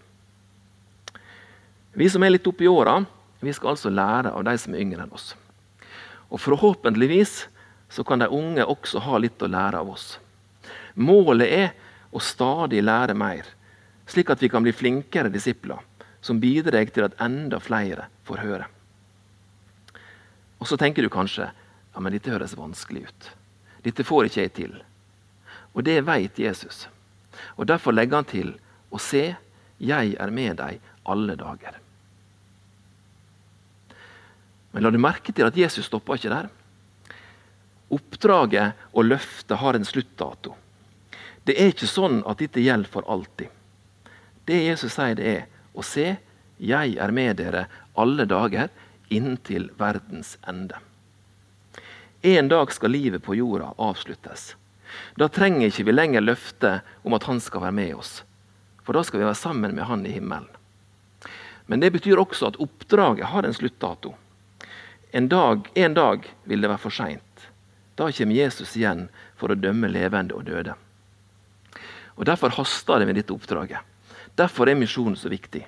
Vi 1.96 2.08
som 2.12 2.24
er 2.26 2.34
litt 2.34 2.46
oppi 2.50 2.66
åra, 2.68 2.98
vi 3.40 3.52
skal 3.54 3.72
altså 3.72 3.92
lære 3.92 4.34
av 4.34 4.44
de 4.44 4.56
som 4.58 4.74
er 4.74 4.82
yngre 4.82 5.06
enn 5.06 5.14
oss. 5.14 5.30
Og 6.28 6.42
forhåpentligvis 6.42 7.46
så 7.88 8.04
kan 8.04 8.20
de 8.20 8.28
unge 8.28 8.66
også 8.66 9.00
ha 9.06 9.20
litt 9.22 9.42
å 9.42 9.50
lære 9.50 9.80
av 9.80 9.92
oss. 9.94 10.16
Målet 10.98 11.52
er 11.52 11.68
å 12.10 12.20
stadig 12.20 12.82
lære 12.82 13.14
mer, 13.14 13.46
slik 14.10 14.32
at 14.34 14.42
vi 14.42 14.50
kan 14.50 14.66
bli 14.66 14.74
flinkere 14.74 15.30
disipler 15.32 15.78
som 16.24 16.40
bidrar 16.42 16.90
til 16.90 17.06
at 17.06 17.16
enda 17.22 17.60
flere 17.62 18.08
får 18.26 18.42
høre. 18.42 18.66
Og 20.58 20.66
Så 20.66 20.76
tenker 20.80 21.04
du 21.04 21.12
kanskje 21.12 21.46
ja, 21.46 22.00
men 22.00 22.12
dette 22.12 22.32
høres 22.32 22.56
vanskelig 22.58 23.06
ut. 23.06 23.28
Dette 23.86 24.04
får 24.06 24.26
ikke 24.26 24.44
jeg 24.44 24.54
til. 24.56 24.76
Og 25.76 25.84
det 25.86 26.00
vet 26.06 26.38
Jesus. 26.40 26.86
Og 27.54 27.66
Derfor 27.68 27.94
legger 27.94 28.18
han 28.18 28.28
til 28.28 28.54
å 28.90 28.98
se, 29.02 29.28
jeg 29.78 30.14
er 30.18 30.32
med 30.32 30.56
deg 30.58 30.80
alle 31.06 31.36
dager. 31.38 31.76
Men 34.72 34.84
la 34.84 34.90
du 34.92 34.98
merke 35.00 35.32
til 35.32 35.46
at 35.46 35.56
Jesus 35.56 35.86
stoppa 35.86 36.16
ikke 36.16 36.32
der. 36.32 36.48
Oppdraget 37.92 38.88
og 38.92 39.06
løftet 39.06 39.60
har 39.60 39.78
en 39.78 39.86
sluttdato. 39.86 40.56
Det 41.46 41.54
er 41.54 41.70
ikke 41.70 41.88
sånn 41.88 42.24
at 42.26 42.42
dette 42.42 42.64
gjelder 42.64 42.90
for 42.90 43.06
alltid. 43.06 43.52
Det 44.46 44.58
Jesus 44.64 44.96
sier, 44.96 45.14
det 45.14 45.30
er 45.30 45.46
å 45.76 45.84
se, 45.86 46.16
jeg 46.58 46.96
er 46.98 47.14
med 47.14 47.38
dere 47.38 47.66
alle 47.94 48.26
dager 48.26 48.72
inntil 49.12 49.70
verdens 49.78 50.34
ende. 50.48 50.80
En 52.22 52.48
dag 52.48 52.72
skal 52.72 52.90
livet 52.90 53.22
på 53.22 53.34
jorda 53.34 53.72
avsluttes. 53.76 54.56
Da 55.14 55.28
trenger 55.28 55.68
ikke 55.68 55.84
vi 55.88 55.94
lenger 55.94 56.24
løftet 56.24 56.86
om 57.04 57.16
at 57.16 57.26
han 57.28 57.40
skal 57.40 57.66
være 57.66 57.76
med 57.76 57.94
oss. 57.98 58.22
For 58.84 58.96
da 58.96 59.02
skal 59.04 59.20
vi 59.20 59.26
være 59.26 59.38
sammen 59.38 59.74
med 59.74 59.84
han 59.84 60.06
i 60.06 60.14
himmelen. 60.14 60.48
Men 61.66 61.82
det 61.82 61.90
betyr 61.90 62.20
også 62.22 62.52
at 62.52 62.60
oppdraget 62.62 63.26
har 63.32 63.42
en 63.42 63.54
sluttdato. 63.54 64.14
En 65.10 65.28
dag, 65.28 65.68
en 65.74 65.94
dag 65.94 66.26
vil 66.44 66.62
det 66.62 66.70
være 66.70 66.82
for 66.82 66.94
seint. 66.94 67.48
Da 67.96 68.10
kommer 68.12 68.36
Jesus 68.36 68.76
igjen 68.76 69.08
for 69.36 69.50
å 69.50 69.58
dømme 69.58 69.90
levende 69.90 70.36
og 70.36 70.46
døde. 70.46 70.76
Og 72.16 72.24
Derfor 72.28 72.54
haster 72.56 73.00
det 73.00 73.08
med 73.08 73.18
dette 73.18 73.34
oppdraget. 73.34 73.82
Derfor 74.36 74.68
er 74.68 74.78
misjonen 74.78 75.16
så 75.16 75.32
viktig. 75.32 75.64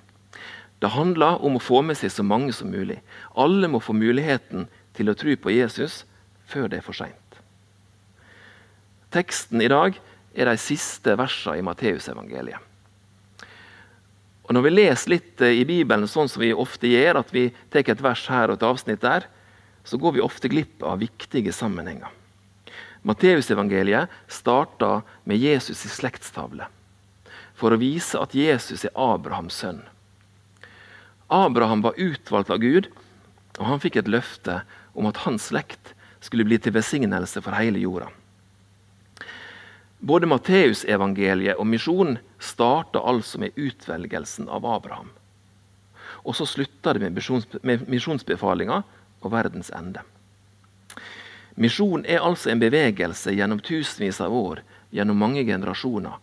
Det 0.78 0.94
handler 0.94 1.42
om 1.44 1.56
å 1.58 1.62
få 1.62 1.80
med 1.82 1.98
seg 1.98 2.12
så 2.12 2.22
mange 2.22 2.52
som 2.54 2.70
mulig. 2.70 3.00
Alle 3.34 3.68
må 3.68 3.80
få 3.82 3.96
muligheten 3.96 4.68
til 4.94 5.10
å 5.10 5.16
tro 5.18 5.34
på 5.36 5.50
Jesus 5.50 6.04
før 6.48 6.68
det 6.72 6.80
er 6.80 6.86
for 6.86 6.96
seint. 6.96 7.40
Teksten 9.14 9.62
i 9.64 9.70
dag 9.70 9.96
er 10.36 10.50
de 10.50 10.60
siste 10.60 11.14
versene 11.18 11.60
i 11.60 11.64
Matteusevangeliet. 11.64 12.64
Og 14.48 14.54
Når 14.56 14.64
vi 14.64 14.70
leser 14.72 15.12
litt 15.12 15.42
eh, 15.44 15.60
i 15.60 15.64
Bibelen 15.68 16.08
sånn 16.08 16.28
som 16.32 16.40
vi 16.40 16.54
ofte 16.56 16.88
gjør, 16.88 17.20
at 17.20 17.32
vi 17.34 17.50
tar 17.68 17.84
et 17.84 18.00
vers 18.00 18.22
her 18.32 18.48
og 18.48 18.56
et 18.56 18.64
avsnitt 18.64 19.02
der, 19.04 19.26
så 19.84 20.00
går 20.00 20.16
vi 20.16 20.24
ofte 20.24 20.48
glipp 20.48 20.84
av 20.84 21.02
viktige 21.02 21.52
sammenhenger. 21.52 22.08
Matteusevangeliet 23.04 24.08
starter 24.28 25.04
med 25.28 25.40
Jesus 25.40 25.84
i 25.84 25.92
slektstavle 25.92 26.68
for 27.58 27.74
å 27.74 27.80
vise 27.80 28.18
at 28.20 28.36
Jesus 28.38 28.84
er 28.86 28.94
Abrahams 28.94 29.56
sønn. 29.58 29.80
Abraham 31.28 31.82
var 31.82 31.98
utvalgt 31.98 32.52
av 32.54 32.60
Gud, 32.62 32.86
og 33.58 33.64
han 33.66 33.82
fikk 33.82 33.98
et 33.98 34.10
løfte 34.10 34.60
om 34.94 35.08
at 35.10 35.24
hans 35.24 35.50
slekt 35.50 35.92
skulle 36.20 36.44
bli 36.44 36.58
til 36.58 36.74
besignelse 36.74 37.42
for 37.44 37.56
hele 37.58 37.80
jorda. 37.82 38.08
Både 39.98 40.28
Matteusevangeliet 40.30 41.58
og 41.58 41.66
misjonen 41.66 42.18
starta 42.38 43.02
altså 43.02 43.40
med 43.42 43.56
utvelgelsen 43.58 44.46
av 44.48 44.66
Abraham. 44.66 45.10
Og 46.22 46.36
så 46.38 46.46
slutta 46.46 46.94
det 46.94 47.02
med 47.02 47.88
misjonsbefalinga 47.90 48.82
og 49.20 49.32
verdens 49.32 49.72
ende. 49.74 50.04
Misjon 51.58 52.04
er 52.06 52.22
altså 52.22 52.52
en 52.52 52.62
bevegelse 52.62 53.34
gjennom 53.34 53.58
tusenvis 53.58 54.20
av 54.22 54.34
år, 54.34 54.62
gjennom 54.94 55.18
mange 55.18 55.42
generasjoner, 55.42 56.14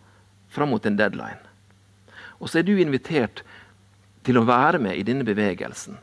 fram 0.48 0.72
mot 0.72 0.86
en 0.88 0.96
deadline. 0.96 1.42
Og 2.40 2.48
så 2.48 2.60
er 2.60 2.64
du 2.64 2.72
invitert 2.80 3.42
til 4.24 4.40
å 4.40 4.46
være 4.48 4.80
med 4.80 4.96
i 4.96 5.04
denne 5.04 5.26
bevegelsen. 5.28 5.98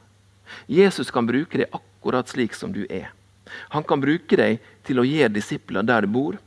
Jesus 0.69 1.09
kan 1.11 1.25
bruke 1.25 1.63
deg 1.63 1.73
akkurat 1.73 2.29
slik 2.29 2.53
som 2.53 2.73
du 2.75 2.83
er. 2.85 3.09
Han 3.73 3.83
kan 3.83 4.01
bruke 4.01 4.37
deg 4.39 4.63
til 4.87 4.99
å 4.99 5.05
gi 5.07 5.21
disipler 5.31 5.85
der 5.85 6.05
du 6.05 6.13
bor, 6.15 6.37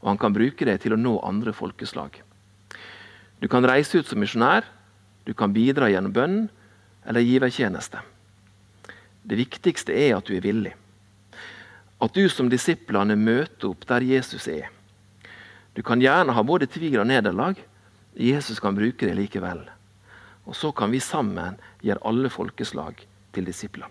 og 0.00 0.08
han 0.08 0.20
kan 0.20 0.34
bruke 0.34 0.66
deg 0.66 0.80
til 0.82 0.96
å 0.96 1.00
nå 1.00 1.18
andre 1.26 1.52
folkeslag. 1.54 2.16
Du 3.40 3.48
kan 3.48 3.64
reise 3.64 4.00
ut 4.00 4.08
som 4.08 4.20
misjonær, 4.20 4.64
du 5.24 5.32
kan 5.36 5.52
bidra 5.52 5.88
gjennom 5.92 6.12
bønn 6.12 6.38
eller 7.06 7.24
givertjeneste. 7.24 8.00
Det 9.22 9.36
viktigste 9.36 9.94
er 9.94 10.16
at 10.16 10.26
du 10.26 10.34
er 10.36 10.44
villig. 10.44 10.72
At 12.00 12.16
du 12.16 12.24
som 12.32 12.48
disiplene 12.48 13.16
møter 13.20 13.68
opp 13.70 13.84
der 13.88 14.04
Jesus 14.04 14.48
er. 14.48 14.70
Du 15.76 15.82
kan 15.86 16.00
gjerne 16.00 16.34
ha 16.34 16.42
både 16.44 16.68
tvil 16.68 16.98
og 17.02 17.08
nederlag. 17.08 17.60
Jesus 18.16 18.58
kan 18.60 18.74
bruke 18.74 19.06
det 19.06 19.14
likevel. 19.18 19.62
Og 20.48 20.56
så 20.56 20.72
kan 20.72 20.90
vi 20.90 21.00
sammen 21.04 21.60
gjøre 21.84 22.02
alle 22.08 22.32
folkeslag 22.32 23.04
til 23.36 23.46
disipler. 23.46 23.86